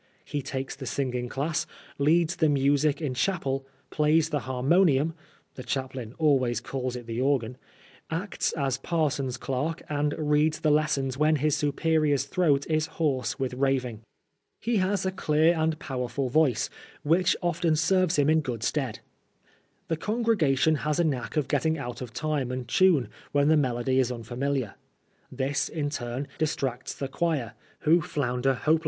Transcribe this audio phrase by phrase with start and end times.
[0.25, 1.67] He takes the singing class,
[1.99, 5.13] leads the music in chapel, plays the harmonium
[5.53, 7.55] (the chaplain always calls it the organ),
[8.09, 13.53] acts as parson's clerk, and reads the lessons when his superior's throat is hoarse with
[13.53, 14.01] raving.
[14.59, 16.71] He has a clear and powerful voice,
[17.03, 19.01] which often serves him in good stead.
[19.87, 23.99] The congregation has a knack of getting out of time and tune when the melody
[23.99, 24.73] is unfamiliar:
[25.31, 28.79] this, in turn, distracts tiie choir, who flounder hope 120 PRISONER FOR BIiASPHEMY.